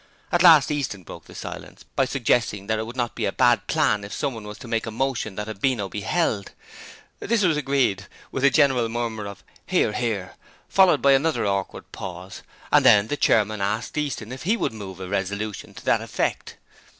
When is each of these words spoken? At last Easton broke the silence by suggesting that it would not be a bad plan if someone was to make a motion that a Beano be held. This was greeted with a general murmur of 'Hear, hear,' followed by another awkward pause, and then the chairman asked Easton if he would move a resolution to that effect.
At 0.31 0.41
last 0.41 0.71
Easton 0.71 1.03
broke 1.03 1.25
the 1.25 1.35
silence 1.35 1.85
by 1.95 2.05
suggesting 2.05 2.65
that 2.65 2.79
it 2.79 2.87
would 2.87 2.95
not 2.95 3.13
be 3.13 3.25
a 3.25 3.31
bad 3.31 3.67
plan 3.67 4.03
if 4.03 4.11
someone 4.11 4.47
was 4.47 4.57
to 4.57 4.67
make 4.67 4.87
a 4.87 4.89
motion 4.89 5.35
that 5.35 5.47
a 5.47 5.53
Beano 5.53 5.89
be 5.89 6.01
held. 6.01 6.53
This 7.19 7.43
was 7.43 7.61
greeted 7.61 8.07
with 8.31 8.43
a 8.43 8.49
general 8.49 8.89
murmur 8.89 9.27
of 9.27 9.43
'Hear, 9.67 9.93
hear,' 9.93 10.33
followed 10.67 11.03
by 11.03 11.11
another 11.11 11.45
awkward 11.45 11.91
pause, 11.91 12.41
and 12.71 12.83
then 12.83 13.09
the 13.09 13.15
chairman 13.15 13.61
asked 13.61 13.95
Easton 13.95 14.31
if 14.31 14.41
he 14.41 14.57
would 14.57 14.73
move 14.73 14.99
a 14.99 15.07
resolution 15.07 15.75
to 15.75 15.85
that 15.85 16.01
effect. 16.01 16.57